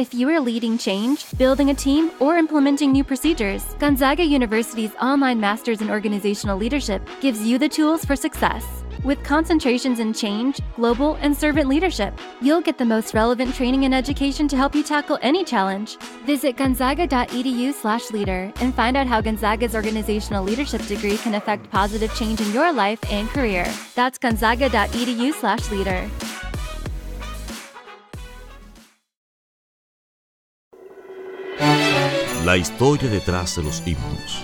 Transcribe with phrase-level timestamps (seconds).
[0.00, 5.38] If you are leading change, building a team, or implementing new procedures, Gonzaga University's online
[5.38, 8.64] Masters in Organizational Leadership gives you the tools for success.
[9.04, 13.94] With concentrations in change, global, and servant leadership, you'll get the most relevant training and
[13.94, 15.98] education to help you tackle any challenge.
[16.24, 22.50] Visit gonzaga.edu/leader and find out how Gonzaga's organizational leadership degree can affect positive change in
[22.54, 23.70] your life and career.
[23.94, 26.29] That's gonzaga.edu/leader.
[32.44, 34.42] La historia detrás de los himnos.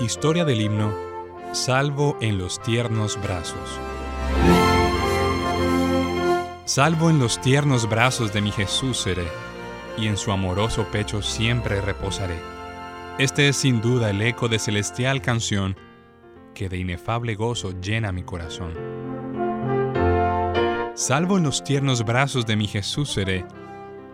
[0.00, 0.94] Historia del himno
[1.52, 3.56] Salvo en los tiernos brazos.
[6.66, 9.28] Salvo en los tiernos brazos de mi Jesús seré,
[9.96, 12.38] y en su amoroso pecho siempre reposaré.
[13.18, 15.74] Este es sin duda el eco de celestial canción
[16.54, 18.72] que de inefable gozo llena mi corazón.
[20.94, 23.44] Salvo en los tiernos brazos de mi Jesús seré,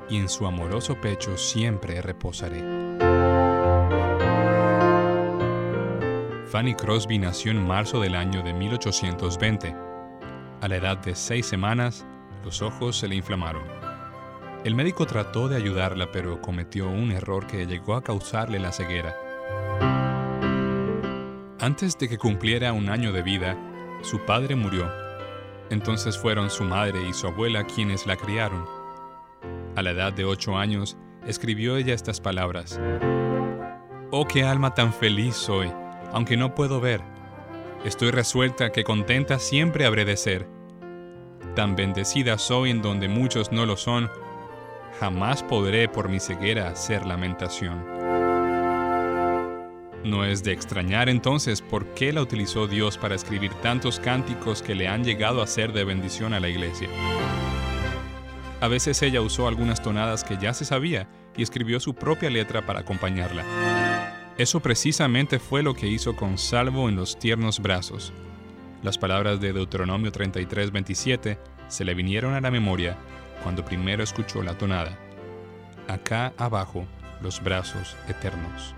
[0.08, 2.62] y en su amoroso pecho siempre reposaré.
[6.48, 9.77] Fanny Crosby nació en marzo del año de 1820.
[10.61, 12.06] A la edad de seis semanas,
[12.42, 13.64] los ojos se le inflamaron.
[14.64, 19.14] El médico trató de ayudarla, pero cometió un error que llegó a causarle la ceguera.
[21.61, 23.56] Antes de que cumpliera un año de vida,
[24.03, 24.89] su padre murió.
[25.70, 28.64] Entonces fueron su madre y su abuela quienes la criaron.
[29.74, 30.96] A la edad de ocho años,
[31.27, 32.80] escribió ella estas palabras.
[34.13, 35.73] Oh, qué alma tan feliz soy,
[36.13, 37.02] aunque no puedo ver.
[37.85, 40.48] Estoy resuelta que contenta siempre habré de ser.
[41.57, 44.08] Tan bendecida soy en donde muchos no lo son,
[45.01, 47.98] jamás podré por mi ceguera hacer lamentación.
[50.05, 54.75] No es de extrañar entonces por qué la utilizó Dios para escribir tantos cánticos que
[54.75, 56.89] le han llegado a ser de bendición a la iglesia.
[58.61, 62.67] A veces ella usó algunas tonadas que ya se sabía y escribió su propia letra
[62.67, 63.45] para acompañarla.
[64.37, 68.13] Eso precisamente fue lo que hizo con Salvo en los tiernos brazos.
[68.83, 72.97] Las palabras de Deuteronomio 33:27 se le vinieron a la memoria
[73.42, 74.97] cuando primero escuchó la tonada.
[75.89, 76.87] Acá abajo,
[77.20, 78.77] los brazos eternos.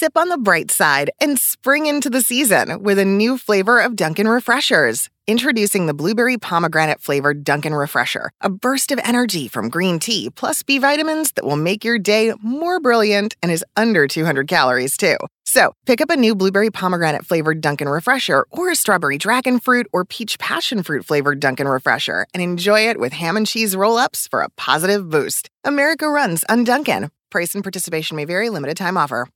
[0.00, 3.96] Sip on the bright side and spring into the season with a new flavor of
[3.96, 5.10] Dunkin' Refreshers.
[5.26, 10.62] Introducing the blueberry pomegranate flavored Dunkin' Refresher, a burst of energy from green tea plus
[10.62, 15.16] B vitamins that will make your day more brilliant and is under 200 calories too.
[15.44, 19.88] So pick up a new blueberry pomegranate flavored Dunkin' Refresher or a strawberry dragon fruit
[19.92, 23.96] or peach passion fruit flavored Dunkin' Refresher and enjoy it with ham and cheese roll
[23.96, 25.50] ups for a positive boost.
[25.64, 27.10] America runs on Dunkin'.
[27.30, 29.28] Price and participation may vary, limited time offer.